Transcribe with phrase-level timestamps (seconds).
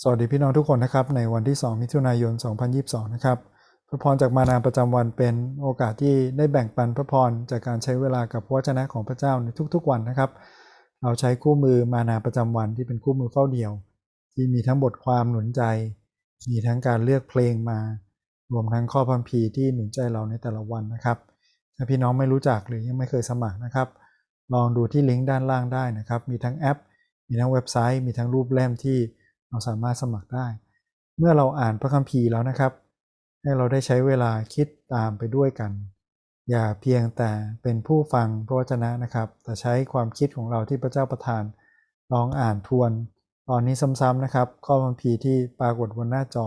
[0.00, 2.32] สวัสดีพี่น้องทุกคนนะครับ ในวันที่ 2 มิถุนายน
[2.72, 3.38] 2022 นะครับ
[3.88, 10.30] พระพรจากมานาประจำวันเป็นโอกาสที่ได้แบ่งปันพระพรจากการใช้เวลากับพระวจนะของพระเจ้าในทุกๆวันนะครับ
[11.02, 13.72] เราใช้คู่มือมานาประจำวันที่เป็นคู่มือเฝ้าเดี่ยว
[14.34, 15.62] ที่มีทั้งบทความหนุนใจ
[16.50, 17.78] มีทั้งการเลือกเพลงมา
[18.52, 21.18] รวมทั้งข้อพัมพีที่หนุนใจเราในแต่ละวันนะครับ
[21.76, 23.88] ถ้าพี่น้องไม่รู้จักหรือยังไม่เคยสมัครนะครับ
[24.54, 26.78] ลองดูที่ลิงก์ด้านล่างได้นะครับ มีทั้งแอป
[27.28, 28.98] มีทั้งเว็บไซต์ มีทั้งรูปเล่มที่
[29.52, 30.46] เราสามารถสมัครได้
[31.18, 32.72] เมื่อเราอ่านพระคัมภีร์แล้วนะครับ
[33.42, 35.70] ให้เราได้ใช้เวลาคิดตามไปด้วยกัน
[36.50, 37.30] อย่าเพียงแต่
[37.62, 41.42] เป็นผู้ฟังพระวจนะนะครับ แต่ใช้ความคิดของเราที่พระเจ้าประทาน
[42.12, 42.90] ลองอ่านทวน
[43.48, 46.46] ตอนนี้ซ้ำๆนะครับ ข้อคัมภีร์ที่ปรากฏบนหน้าจอ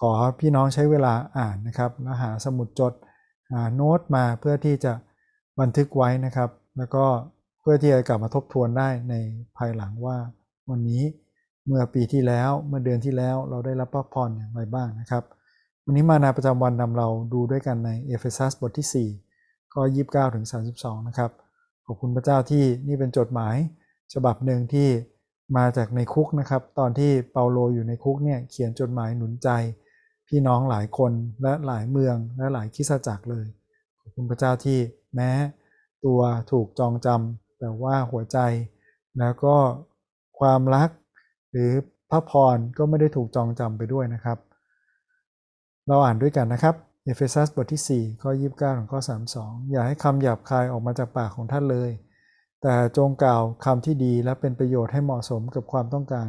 [0.00, 2.92] ขอพี่น้องใช้เวลาอ่านนะครับแล้วหาสมุดจด
[3.52, 4.92] หาโน้ตมาเพื่อที่จะ
[5.60, 7.04] บันทึกไว้นะครับ แล้วก็
[7.60, 9.14] เพื่อที่จะกลับมาทบทวนได้ใน
[9.56, 10.16] ภายหลังว่า
[10.70, 11.02] วันนี้
[11.68, 15.24] เมื่อปีที่แล้วเมื่อเดือนที่แล้วเราได้รับพระพรอย่างไรบ้างนะครับ
[15.84, 21.30] วันนี้มานาประจำวันนำเราดูด้วยกันในเอเฟซัสบทที่4ข้อ29ถึง32นะครับ
[21.86, 23.56] ขอบคุณพระเจ้าที่นี่เป็นจดหมาย
[24.14, 24.88] ฉบับหนึ่งที่
[25.56, 29.48] มาจากในคุกนะครับ ตอนที่เปาโลอยู่ในคุกเนี่ยเขียนจดหมายหนุนใจ
[30.28, 31.12] พี่น้องหลายคน
[31.42, 33.46] และหลายเมืองและหลายคิสจักรเลย
[34.00, 34.78] ขอบคุณพระเจ้าที่
[35.14, 35.30] แม้
[36.04, 38.38] ตัวถูกจองจำแต่ว่าหัวใจ
[39.18, 39.56] แล้วก็
[40.38, 40.88] ความรัก
[41.52, 41.72] หรือ
[42.10, 44.38] พระพรก็ไม่ได้ถูกจองจำไปด้วยนะครับ
[45.86, 46.74] เราอ่านด้วยกันนะครับ
[47.04, 49.00] เอเฟซัสบทที่ 4 ข้อ 29 ถึงข้อ
[49.34, 51.90] 32 อย่าให้คำหยาบคายออกมาจากปากของท่านเลย
[52.62, 56.28] แต่จงกล่าวคำที่ดีและเป็นประโยชน์ให้เหมาะสมกับความต้องการ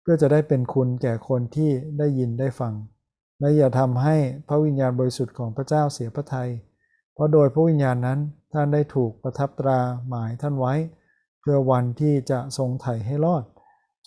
[0.00, 2.74] เพื่อจะได้เป็นคุณแก่คนที่ได้ยินได้ฟัง
[3.40, 4.16] และอย่าทำให้
[4.48, 6.50] พระวิญญาณบริสุทธิ์ของพระเจ้าเสียพระทยัย
[7.14, 8.18] เพราะโดยพระวิญญาณนั้น
[8.52, 10.74] ท่านได้ถูกประทับตราหมายท่านไว้
[11.40, 13.44] เพื่อวันที่จะทรงไถ่ให้รอด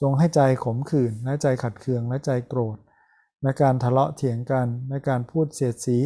[0.01, 2.77] จงให้ใจขมขื่นและใจขัดเคืองและใจโกรธ
[3.41, 5.99] และการทะเลาะเถียงกันและการพูดเสียดสี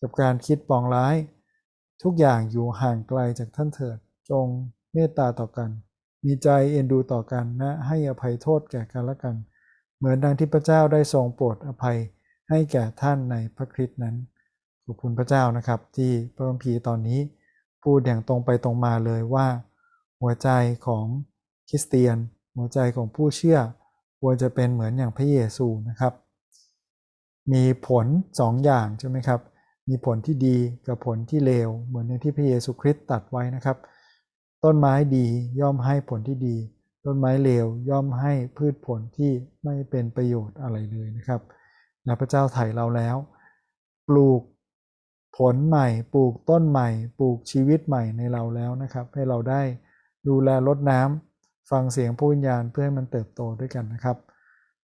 [0.00, 1.16] กับการคิดปองร้าย
[2.02, 3.98] ทุกอย่างอยู่ห่างไกลจากท่านเถิด
[4.30, 4.46] จง
[4.92, 5.70] เมตตาต่อกัน
[6.24, 9.34] มีใจเอ็นดูต่อกันและให้อภัยโทษแก่กันและกัน
[9.98, 11.98] เหมือนดังที่พระเจ้าได้ทรงโปรดอภัย
[12.48, 14.16] ให้แก่ท่านในพระคริสต์นั้น
[14.84, 17.20] ขอบคุณพระเจ้านะครับ ที่พระคัมภีร์ตอนนี้
[17.84, 19.46] พูดอย่างตรงไปตรงมาเลยว่า
[20.20, 20.48] หัวใจ
[20.86, 21.06] ของ
[21.68, 22.16] คริสเตียน
[22.54, 23.58] หัวใจของผู้เชื่อ
[24.20, 26.12] ควรจะเป็นเหมือนอย่างพระเยซูนะครับ
[27.52, 29.40] มีผล2ออย่างใช่ไหมครับ
[29.88, 30.56] มีผลที่ดี
[30.86, 33.76] กับผลที่เลว เหมือนอย่างที่พระเยซูคริสต์ตัดไว้นะครับ
[34.64, 35.26] ต้นไม้ดี
[35.60, 36.56] ย่อมให้ผลที่ดี
[37.04, 39.32] ต้นไม้เลวย่อมให้พืชผลที่
[39.64, 41.40] ไม่เป็นประโยชน์อะไรเลยนะครับ
[42.04, 43.16] และพระเจ้าไถ่เราแล้ว
[44.08, 44.42] ปลูก
[45.36, 46.88] ผลใหม่ ปลูกต้นใหม่
[47.18, 49.62] ปลูกชีวิตใหม่ในเราแล้วนะครับ ให้เราได้
[50.28, 51.33] ดูแลรดน้ำ
[51.70, 54.16] ฟังเสียงผู้วิญญาณเพื่อให้มันเติบโตด้วยกันนะครับ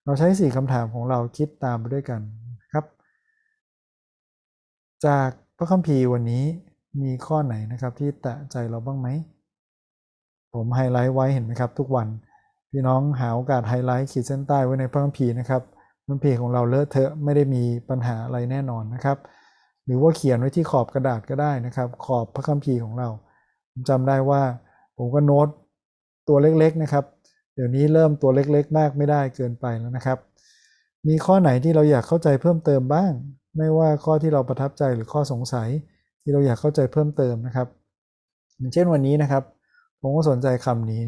[0.04, 2.20] เราใช้สี่คำถามของเราคิดตามไปด้วยกัน
[2.72, 2.84] ครับ
[5.06, 6.44] จากพระคัมภีร์วันนี้
[7.02, 9.08] มีข้อไหนนะครับที่แตะใจเราบ้างไหม
[10.54, 12.08] ผมไฮไลท์ไว้เห็นไหมครับทุกวัน
[12.70, 15.62] พี่น้องหาโอกาสไฮไลท์ขีดเส้นใต้ไว้ในพระคัมภีร์นะครับ
[16.08, 19.18] มันเพจของเราเลอะเทอะไม่ได้มีปัญหาอะไรแน่นอนนะครับ
[19.84, 23.08] หรือว่าเขียนไว้ที่ขอบกระดาษก็ได้นะครับ ขอบพระคัมภีร์ของเรา
[23.70, 24.42] ผมจำได้ว่า
[24.96, 25.48] ผมก็โน้ต
[26.28, 27.04] ตัวเล็กๆนะครับ
[27.54, 30.18] เดี๋ยวนี้เริ่มตัวเล็กๆ มากไม่ได้เกินไปแล้วนะครับ
[31.08, 33.12] มีข้อไหนที่เราอยากเข้าใจเพิ่มเติมบ้าง
[33.56, 35.68] ไม่ว่าข้อที่เราประทับใจหรือข้อสงสัย
[36.22, 37.68] ที่เราอยากเข้าใจเพิ่มเติมนะครับ
[38.56, 39.42] อย่างเช่นวันนี้นะครับ
[40.00, 41.02] ผมก็สนใจคำนี้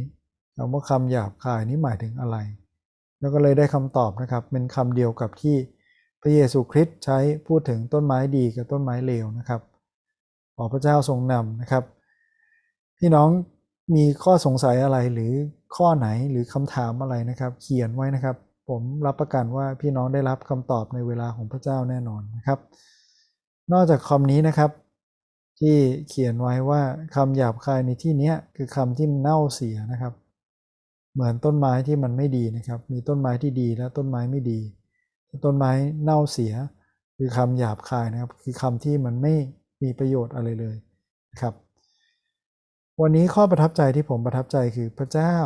[0.56, 2.36] คำว่าคำหยาบคายนี้หมายถึงอะไร
[3.20, 5.56] แล้วก็เลยได้คำตอบนะครับ เป็นคำเดียวกับที่
[6.20, 9.60] พระเยซูคริสต์ใช้พูดถึงต้นไม้ดีกับต้นไม้เลวนะครับ
[10.56, 11.84] ขอพระเจ้าทรงนำนะครับ
[12.98, 13.28] พี่น้อง
[13.94, 15.32] มีข้อสงสัยอะไรหรือ
[15.76, 18.36] ข้อไหนหรือคำถามอะไรนะครับ เขียนไว้นะครับ
[18.68, 22.58] ผมรับประกันว่าพี่น้องได้รับคำตอบในเวลาของพระเจ้าแน่นอนนะครับ
[23.72, 24.70] นอกจากคำนี้นะครับ
[25.60, 25.76] ที่
[26.08, 26.80] เขียนไว้ว่า
[27.14, 30.12] คำหยาบคายในที่นี้คือคำที่เน่าเสียนะครับ
[31.14, 34.60] เหมือนต้นไม้ที่มันไม่ดีนะครับ มีต้นไม้ที่ดีและต้นไม้ไม่ดี
[35.44, 35.72] ต้นไม้
[36.04, 36.52] เน่าเสีย
[37.16, 39.34] คือคำหยาบคายนะครับ คือคำที่มันไม่
[39.82, 40.76] มีประโยชน์อะไรเลย
[41.30, 41.54] นะครับ
[43.00, 45.36] วันนี้ข้อประทับใจที่ผมประทับใจคือพระเจ้า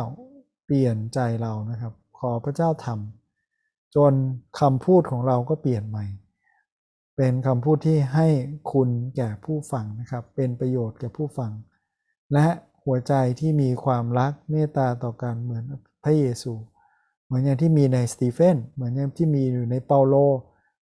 [0.65, 4.13] เปลี่ยนใจเรานะครับ ขอพระเจ้าทำจน
[4.59, 6.05] คำพูดของเราก็เปลี่ยนใหม่
[7.17, 8.27] เป็นคำพูดที่ให้
[8.71, 11.51] คุณแก่ผู้ฟังนะครับ เป็นประโยชน์แก่ผู้ฟัง
[12.33, 12.47] และ
[12.83, 15.63] หัวใจที่มีความรักเมตตาต่อกันเหมือน
[16.03, 16.53] พระเยซู
[17.25, 20.15] เหมือนอย่างที่มีในสตีเฟนเหมือนอย่างที่มีอยู่ในเปาโล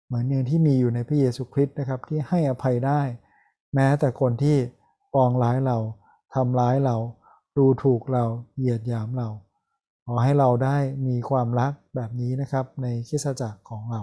[0.06, 3.00] เหมือนอย่างที่มีอยู่ในพระเยซูคริสต์นะครับที่ให้อภัยได้
[3.74, 4.56] แม้แต่คนที่
[5.14, 5.78] ปองร้ายเรา
[6.34, 6.96] ทำร้ายเรา
[7.56, 8.24] ดูถูกเรา
[8.58, 9.28] เหยียดหยามเรา
[10.06, 10.76] ขอให้เราได้
[11.06, 14.00] มีความรักแบบนี้นะครับในคิสจักรของเรา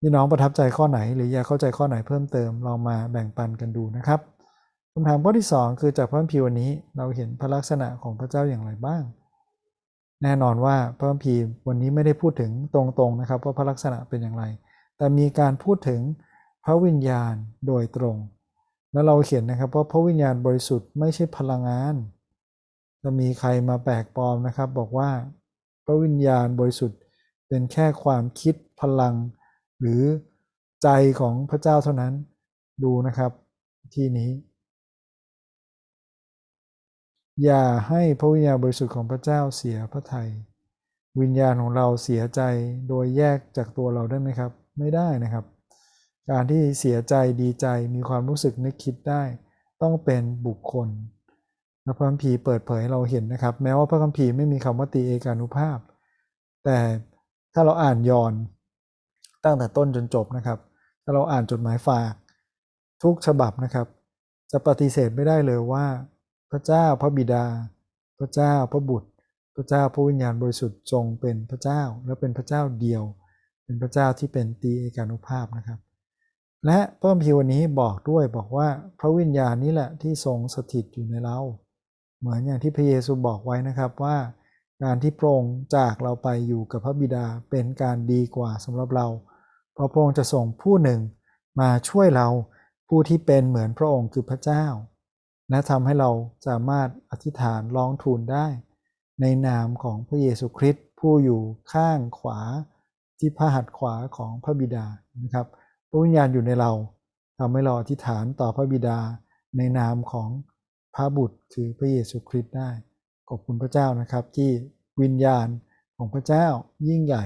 [0.00, 4.20] พี่น้องประทับใจข้อไหน หรืออยากเข้าใจข้อไหนเพิ่มเติมเรามาแบ่งปันกันดูนะครับ
[4.92, 9.02] คำถามข้อที่ 2 คือจากพระคัมภีร์วันนี้เราเห็นพระลักษณะของพระเจ้าอย่างไรบ้าง
[10.22, 14.44] แน่นอนว่าพระคัมภีร์วันนี้ไม่ได้พูดถึงตรงๆนะครับว่าพระลักษณะเป็นอย่างไร
[14.96, 16.00] แต่มีการพูดถึง
[16.64, 17.34] พระวิญญาณ
[17.66, 18.16] โดยตรง
[18.96, 21.94] แล้วเราเขียนนะครับว่าพระวิญญาณบริสุทธิ์ไม่ใช่พลังงาน
[23.02, 25.10] จะมีใครมาแปลกปลอมนะครับ บอกว่า
[25.84, 26.98] พระวิญญาณบริสุทธิ์
[27.48, 29.14] เป็นแค่ความคิดพลัง
[29.80, 30.02] หรือ
[30.82, 30.88] ใจ
[31.20, 32.12] ของพระเจ้าเท่านั้น
[32.84, 33.32] ดูนะครับ
[33.94, 34.30] ที่นี้
[37.44, 40.30] อย่าให้พระวิญญาณบริสุทธิ์ของพระเจ้าเสียพระทยัย
[41.20, 42.40] วิญญาณของเราเสียใจ
[42.88, 45.55] โดยแยกจากตัวเราได้ไหมครับ ไม่ได้นะครับ
[46.30, 49.22] การที่เสียใจดีใจมีความรู้สึกนึกคิดได้
[49.82, 50.88] ต้องเป็นบุคคล
[51.84, 55.78] พระคัมภีร์เปิดเผยให้เราเห็นนะครับ แม้ว่าพระคัมภีร์ไม่มีคำว่าตีเอกานุภาพ
[56.64, 56.78] แต่
[57.54, 58.32] ถ้าเราอ่านยอน
[59.44, 60.58] ตั้งแต่ต้นจนจบนะครับ
[61.04, 62.12] ถ้าเราอ่านจดหมายฝาก
[63.02, 63.86] ทุกฉบับนะครับ
[64.52, 65.86] จะปฏิเสธไม่ได้เลยว่า
[66.50, 67.44] พระเจ้าพระบิดา
[68.18, 69.08] พระเจ้าพระบุตร
[69.56, 73.02] พระเจ้าพระวิญญาณบริสุทธิ์ทรงเป็นพระเจ้าและเป็นพระเจ้าเดียว
[73.64, 75.78] เป็นพระเจ้าที่เป็นตีเอกานุภาพนะครับ
[76.66, 78.68] และพระคัมภีร์วันนี้บอกด้วยบอกว่า
[78.98, 81.38] พระวิญญาณนี้แหละที่ทรงสถิตอยู่ในเรา
[82.18, 84.16] เหมือนอย่างที่พระเยซูบอกไว้นะครับว่า
[84.82, 89.06] การที่พระองค์จากเราไปอยู่กับพระบิดาเป็นการดีกว่าสำหรับเรา
[89.74, 91.00] เพราะพระองค์จะส่งผู้หนึ่ง
[91.60, 92.28] มาช่วยเรา
[92.88, 94.64] ผู้ที่เป็นเหมือนพระองค์คือพระเจ้า
[95.50, 96.10] และทำให้เรา
[96.46, 98.46] สามารถอธิษฐานร้องทูลได้
[99.20, 101.42] ในนามของพระเยซูคริสต์ผู้อยู่
[101.72, 102.40] ข้างขวา
[103.18, 104.86] ที่พระหัตถ์ขวาของพระบิดา
[105.24, 105.46] นะครับ
[105.88, 106.72] พระวิญญาณอยู่ในเรา
[107.38, 108.98] ทำให้เราอธิษฐานต่อพระบิดา
[109.56, 110.28] ในนามของ
[110.94, 112.70] พระบุตรคือพระเยซูคริสต์ได้
[113.28, 114.50] ขอบคุณพระเจ้านะครับที่
[115.02, 115.46] วิญญาณ
[115.96, 116.46] ของพระเจ้า
[116.88, 117.24] ยิ่งใหญ่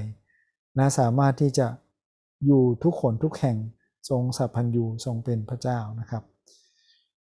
[0.77, 1.67] และสามารถที่จะ
[2.47, 3.57] อยู่ทุกคนทุกแห่ง
[4.09, 6.23] ทรงสัพพัญญูทรงเป็นพระเจ้านะครับ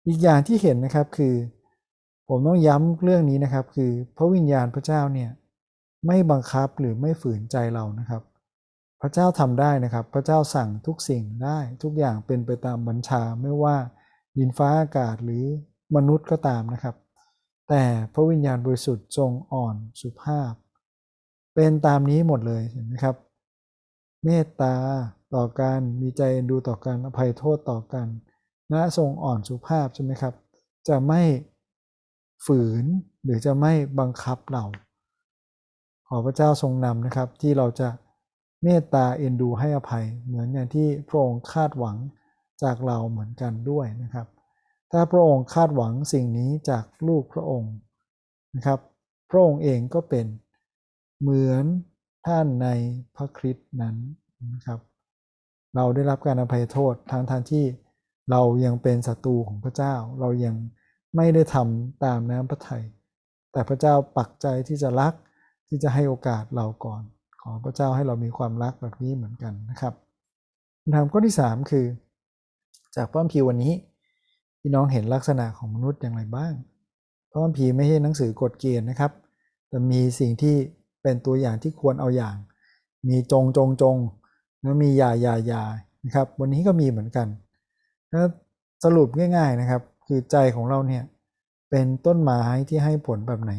[0.06, 1.34] อีกอย่างที่เห็นนะครับคือ
[2.28, 5.30] ผมต้องย้ำเรื่องนี้นะครับ คือพระวิญญาณพระเจ้าเนี่ย
[6.06, 8.22] ไม่บังคับหรือไม่ฝืนใจเรานะครับ
[9.06, 13.76] ระเจ้าทำได้นะครับ พระเจ้าสั่งทุกสิ่งได้ทุกอย่างเป็นไปตามบัญชาไม่ว่า
[14.36, 15.44] ดินฟ้าอากาศหรือ
[15.96, 16.96] มนุษย์ก็ตามนะครับ
[17.68, 17.82] แต่
[18.12, 20.52] พระวิญญาณบริสุทธิ์ทรงอ่อนสุภาพ
[21.54, 23.16] เป็นตามนี้หมดเลยเห็นไหมครับ
[24.24, 24.74] เมตตา
[25.34, 28.06] ต่อกันมีใจดูต่อกันอภัยโทษต่อกัน
[28.72, 30.34] นะทรงอ่อนสุภาพใช่ไหมครับ
[30.88, 31.22] จะไม่
[32.46, 32.84] ฝืน
[33.24, 34.64] หรือจะไม่บังคับเรา
[36.08, 37.88] ขอพระเจ้าทรงนำนะครับที่เราจะ
[38.68, 41.96] เมตตาเอ็นดูให้อภัย เหมือนอย่างที่พระองค์คาดหวัง
[42.62, 44.26] จากเราเหมือนกันด้วยนะครับ
[44.92, 47.74] ถ้าพระองค์คาดหวังสิ่งนี้จากลูกพระองค์
[48.56, 48.80] นะครับ
[49.30, 50.26] พระองค์เองก็เป็น
[51.20, 51.64] เหมือน
[52.26, 52.68] ท่านใน
[53.16, 53.96] พระคริสต์นั้น
[54.54, 54.80] นะครับ
[55.74, 57.64] เราได้รับการอภัยโทษทางทางที่
[58.30, 60.54] เรายังเป็นศัตรูของพระเจ้า เรายัง
[61.16, 62.84] ไม่ได้ทำตามน้ำพระทัย
[63.52, 65.14] แต่พระเจ้าปักใจที่จะรัก
[65.68, 67.02] ที่จะให้โอกาสเราก่อน
[67.48, 69.94] ขอพระเจ้าให้เรามีความรักแบบนี้เหมือนกันนะครับ
[70.80, 71.86] คำถามข้อที่ 3 คือ
[72.96, 73.72] จากพระคัมภีร์วันนี้
[74.60, 76.52] พี่น้องเห็นลักษณะของมนุษย์อย่างไรบ้าง
[77.30, 79.12] พระคัมภีร์ไม่ใช่หนังสือกฎเกณฑ์นะครับ
[79.68, 80.56] แต่มีสิ่งที่
[81.02, 82.36] เป็นตัวอย่างที่ควรเอาอย่าง
[83.08, 83.96] มีจงจงจง
[84.62, 85.62] แล้วมียายายา
[86.04, 87.26] นะครับ วันนี้ก็มีเหมือนกัน
[88.12, 88.22] ถ้า
[88.84, 91.02] สรุปง่าย ๆนะครับ คือใจของเราเนี่ย
[91.70, 93.52] เป็นต้นไม้ที่ให้ผลแบบไหน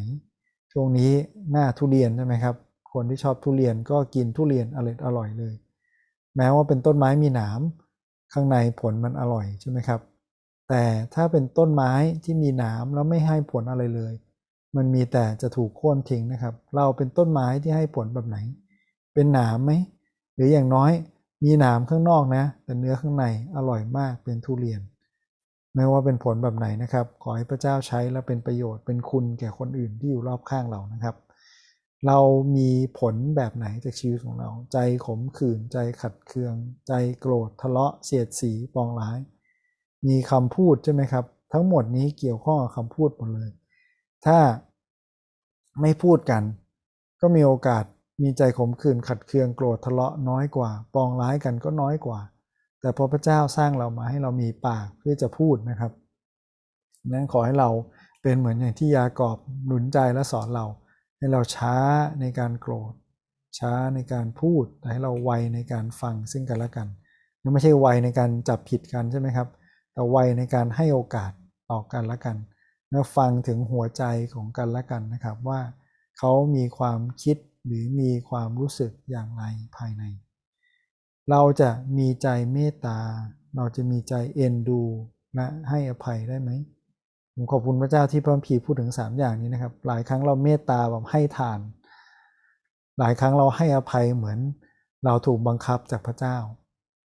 [0.72, 1.10] ช่วงนี้
[1.50, 2.56] หน้าทุเรียนใช่ไหมครับ
[2.92, 5.54] คนที่ชอบทุเรียนก็กินทุเรียนอร่อยอร่อยเลย
[6.36, 7.60] แม้ว่าเป็นต้นไม้มีหนาม
[8.32, 10.00] ข้างในผลมันอร่อยใช่ไหมครับ
[10.68, 11.92] แต่ถ้าเป็นต้นไม้
[12.24, 14.12] ที่มีหนามแล้วไม่ให้ผลอะไรเลย
[14.76, 18.38] มันมีแต่จะถูกโค่นทิ้งนะครับ เราเป็นต้นไม้ที่ให้ผลแบบไหน
[19.14, 19.72] เป็นหนามไหม
[20.34, 20.92] หรืออย่างน้อย
[21.44, 23.24] มีหนามข้างนอกนะ แต่เนื้อข้างใน
[23.56, 24.80] อร่อยมากเป็นทุเรียน
[25.74, 31.14] ไม่ว่าเป็นผลแบบไหนนะครับ ขอให้พระเจ้าใช้และเป็นประโยชน์เป็นคุณแก่คนอื่นที่อยู่รอบข้างเรานะครับ
[32.06, 32.18] เรา
[32.56, 36.54] มีผลแบบไหนจากชีวิตของเรา ใจขมขื่นใจขัดเคือง
[36.88, 39.18] ใจโกรธทะเลาะเสียดสีปองร้าย
[40.06, 43.50] มีคำพูดใช่ไหมครับ ทั้งหมดนี้เกี่ยวข้องกับคำพูดหมดเลย
[44.26, 44.38] ถ้า
[45.80, 46.42] ไม่พูดกัน
[47.20, 47.84] ก็มีโอกาส
[48.22, 52.20] มีใจขมขื่นขัดเคืองโกรธทะเลาะน้อยกว่า ปองร้ายกันก็น้อยกว่า
[52.80, 55.92] แต่พอพระเจ้าสร้างเรามาให้เรามีปากเพื่อจะพูดนะครับ
[57.12, 57.70] นั้นขอให้เรา
[58.22, 60.66] เป็นเหมือนอย่างที่ยากอบหนุนใจและสอนเรา
[61.18, 61.74] ให้เราช้า
[62.20, 62.92] ในการโกรธ
[63.58, 66.88] ช้าในการพูดแต่ให้เราไวในการฟังซึ่งกันและกัน
[67.52, 69.48] ไม่ใช่ไวในการจับผิดกันใช่ไหมครับ
[69.92, 71.32] แต่ไวในการให้โอกาส
[71.70, 72.36] ต่อกันและกัน
[72.90, 75.60] แล้วฟังถึงหัวใจของกันและกันนะครับว่า
[76.18, 79.44] เขามีความคิดหรือมีความรู้สึกอย่างไร
[79.76, 80.04] ภายใน
[81.30, 82.98] เราจะมีใจเมตตา
[83.56, 84.82] เราจะมีใจเอ็นดู
[85.34, 86.50] และให้อภัยได้ไหม
[87.40, 91.58] ผมขอบคุณพระเจ้าที่พระพีพูดถึง 3 อย่างนี้นะครับ หลายครั้งเราเมตตาแบบให้ทาน
[92.98, 94.38] หลายครั้งเราให้อภัยเหมือน
[95.04, 96.36] เราถูกบังคับจากพระเจ้า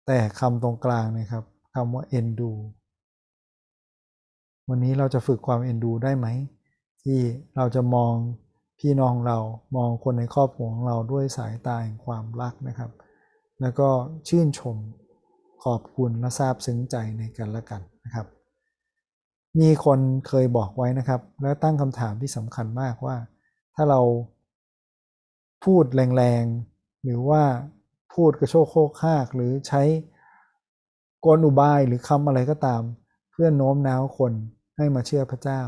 [0.07, 2.53] แต่คำตรงกลางนะครับคำว่าเอ็นดู
[4.69, 6.27] วันนี้เราจะฝึกความเอ็นดูได้ไหม
[7.03, 7.19] ที่
[7.57, 8.15] เราจะมอง
[8.81, 9.39] พี่น้องเรา
[9.77, 12.91] มองคนในครอบครัวของเราด้วยสายตาแห่งความรักนะครับ
[13.61, 13.89] แล้วก็
[14.29, 14.77] ชื่นชม
[15.65, 18.29] ขอบคุณและซาบซึ้งใจในกันและกันนะครับ
[19.61, 23.17] มีคนเคยบอกไว้นะครับ แล้วตั้งคำถามที่สำคัญมากว่า
[23.75, 24.01] ถ้าเรา
[25.65, 27.43] พูดแรงๆ หรือว่า
[28.15, 29.83] พูดกระโชกโคกคาก หรือใช้
[31.27, 32.83] กลอุบายหรือคำอะไรก็ตาม
[33.31, 34.33] เพื่อโน้มน้าวคน
[34.77, 35.61] ให้มาเชื่อพระเจ้า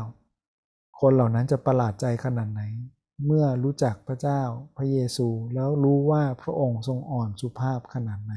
[0.99, 2.61] คนเหล่านั้นจะประหลาดใจขนาดไหน
[3.25, 4.41] เมื่อรู้จักพระเจ้า
[4.77, 8.33] พระเยซูแล้วรู้ว่าพระองค์ทรงอ่อนสุภาพขนาดไหน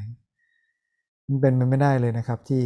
[1.26, 2.62] มันเป็นไปไม่ได้เลยนะครับที่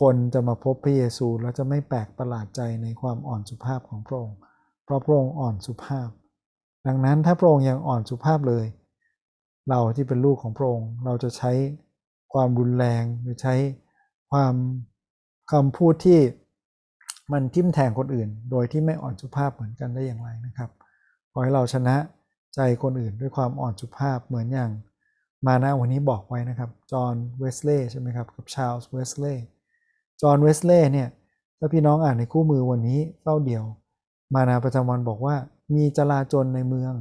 [0.00, 4.36] คนจะมาพบพระเยซูแล้วจะไม่แปลกประหลาดใจในความอ่อนสุภาพของพระองค์
[4.84, 6.08] เพราะพระองค์อ่อนสุภาพ
[6.86, 8.66] ดังนั้นถ้าพระองค์ยังอ่อนสุภาพเลย
[9.68, 11.52] เราที่เป็นลูกของพระองค์ เราจะใช้
[12.32, 13.54] ความรุนแรงหรือใช้
[14.30, 14.54] ความ
[15.52, 16.20] คำพูดที่
[17.32, 20.70] มันทิ่มแทงคนอื่น โดยที่ไม่อ่อนสุภาพเหมือนกันได้อย่างไรนะครับ
[21.32, 21.96] ขอให้เราชนะ
[22.54, 24.70] ใจคนอื่นด้วยความอ่อนสุภาพเหมือนอย่าง
[25.46, 29.46] มานะวันนี้บอกไว้นะครับ จอห์นเวสเลย์ใช่ไหมครับ กับชาลส์เวสเลย์
[30.22, 31.08] จอห์นเวสเลย์เนี่ย
[31.58, 33.64] ถ้าพี่น้องอ่านในคู่มือวันนี้เฝ้าเดียว
[34.34, 35.36] มานาประจำวันบอกว่า
[35.74, 36.94] มีจลาจลในเมือง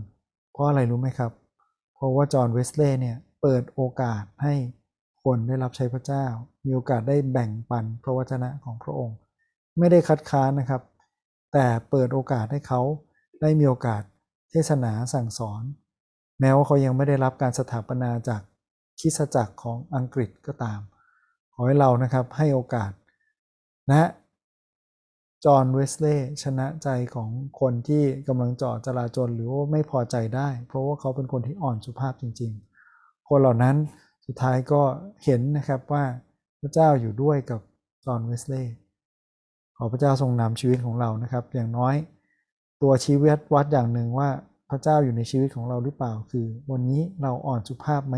[0.51, 1.31] เพราะอะไรรู้ไหมครับ
[1.95, 4.55] เพราะว่าจอห์นเวสเลย์เนี่ยเปิดโอกาสให้
[5.23, 6.25] คนได้รับใช้พระเจ้า
[6.65, 9.17] มีโอกาสได้แบ่งปันพระวจนะของพระองค์
[9.79, 10.81] ไม่ได้คัดค้านนะครับ
[11.53, 12.81] แต่เปิดโอกาสให้เขา
[13.41, 14.01] ได้มีโอกาส
[14.51, 15.61] เทศนาสั่งสอน
[16.39, 18.41] แม้ว่าเขายังไม่ได้รับการสถาปนาจาก
[18.99, 20.79] คิสจักรของอังกฤษก็ตาม
[21.53, 22.91] ขอให้เรานะครับให้โอกาส
[23.91, 24.09] นะ
[25.45, 27.29] จอห์นเวสเลย์ชนะใจของ
[27.59, 32.51] คนที่กำลังจอดจราจรหรือว่าไม่พอใจได้ เพราะว่าเขาเป็นคนที่อ่อนสุภาพจริง
[32.89, 33.75] ๆ คนเหล่านั้น
[34.25, 34.81] สุดท้ายก็
[35.23, 36.03] เห็นนะครับว่า
[36.61, 37.61] พระเจ้าอยู่ด้วยกับ
[38.05, 38.75] จอห์นเวสเลย์
[39.77, 41.95] ขอพระเจ้าทรงนำชีวิตของเรานะครับ อย่างน้อย
[42.81, 44.29] ตัวชีวิตวัดอย่างหนึ่งว่า
[44.69, 48.17] พระเจ้าอยู่ในชีวิตของเราหรือเปล่า คือ วันนี้เราอ่อนสุภาพไหม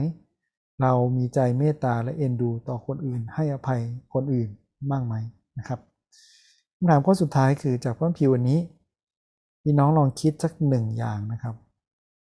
[0.82, 3.82] เรามีใจเมตตาและเอ็นดูต่อคนอื่น ให้อภัย
[4.14, 4.50] คนอื่น
[4.90, 5.16] บ้างไหม
[5.60, 5.80] นะครับ
[6.76, 8.60] คำถามข้อสุดท้ายคือจากพระพิวันนี้
[9.64, 11.56] พี่น้องลองคิดสักหนึ่งอย่างนะครับ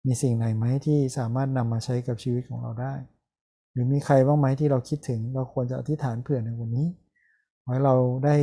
[0.06, 2.94] มีสิ่งไหนไหมที่สามารถนำมาใช้กับชีวิตของเราได้
[3.72, 6.88] หรือมีใครบ้างไหมที่เราคิดถึง เราควรจะอธิษฐานเผื่อในวันนี้
[7.62, 8.36] ขอให้เราได้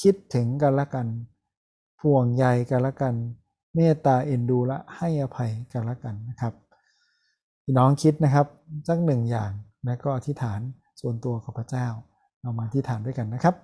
[0.00, 1.06] คิดถึงกันละกัน
[2.02, 3.14] ห่วงใยกันละกัน
[3.74, 6.54] เมตตาเอ็นดูและให้อภัยกันละกันนะครับ
[7.64, 8.46] พี่น้องคิดนะครับ
[8.88, 9.52] สักหนึ่งอย่าง
[9.84, 10.60] และก็อธิษฐาน
[11.00, 11.86] ส่วนตัวกับพระเจ้า
[12.42, 13.54] เรามาอธิษฐานด้วยกันนะครับ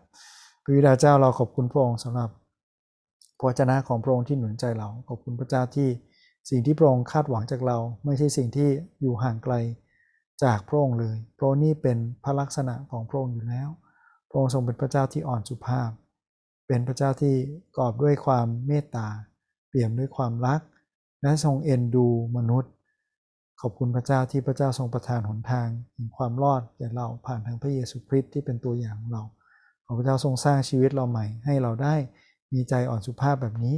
[0.62, 2.30] พระบิดาเจ้าเราขอบคุณพระองค์สำหรับ
[3.40, 5.88] พระเจ้าของพระองค์ที่หนุนใจเรา ขอบคุณพระเจ้าที่
[6.50, 8.68] สิ่งที่พระองค์คาดหวังจากเรา ไม่ใช่สิ่งที่
[9.00, 9.54] อยู่ห่างไกล
[10.44, 13.68] จากพระองค์เลยเพราะนี่เป็นพระลักษณะของพระองค์อยู่แล้ว
[14.28, 15.90] พระองค์ทรงเป็นพระเจ้าที่อ่อนสุภาพ
[16.66, 17.34] เป็นพระเจ้าที่
[17.76, 19.08] กอบด้วยความเมตตา
[19.68, 20.60] เปี่ยมด้วยความรัก
[21.22, 22.06] และทรงเอ็นดู
[22.36, 22.72] มนุษย์
[23.60, 29.22] ขอบคุณพระเจ้าที่พระเจ้าทรงประทานหนทางแห่งความรอดแก่เราผ่านทางพระเยซูคริสต์ที่เป็นตัวอย่างเรา
[29.84, 31.94] ขอพระเจ้าทรงสร้างชีวิตเราใหม่ ให้เราได้
[32.52, 33.76] มีใจอ่อนสุภาพแบบนี้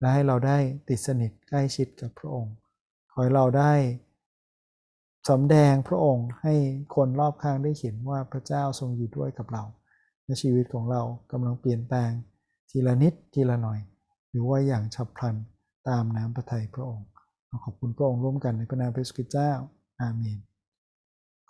[0.00, 0.58] และให้เราได้
[0.88, 2.54] ติดสนิทใกล้ชิดกับพระองค์
[3.12, 3.72] ขอให้เราได้
[5.28, 6.54] สำแดงพระองค์ให้
[6.94, 9.64] คนรอบข้างได้เห็นว่าพระเจ้าทรงอยู่ด้วยกับเรา
[10.24, 12.10] และชีวิตของเรากำลังเปลี่ยนแปลง
[12.70, 13.80] ทีละนิดทีละหน่อย
[14.30, 15.36] หรือว่าอย่างฉับพลัน
[15.88, 17.06] ตามน้ำพระทัยพระองค์
[17.64, 19.50] ขอบคุณพระองค์ร่วมกันในพระนามพระสุคริเจ้า
[20.00, 20.38] อาเมน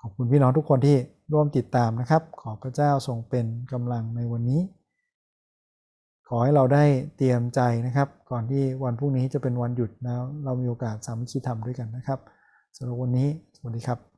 [0.00, 0.96] ขอบคุณพี่น้องทุกคนที่
[1.32, 4.60] ร่วมติดตามนะครับ ขอพระเจ้าทรงเป็นกำลังในวันนี้
[6.28, 6.84] ขอให้เราได้
[7.16, 12.20] เตรียมใจนะครับ ก่อนที่วันพรุ่งนี้จะเป็นวันหยุดแล้ว เรามีโอกาสสามัคคีธรรมด้วยกันนะครับ
[12.76, 14.15] สำหรับวันนี้ สวัสดีครับ